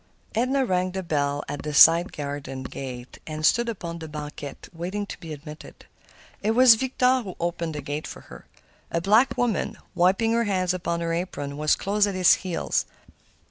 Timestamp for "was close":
11.55-12.07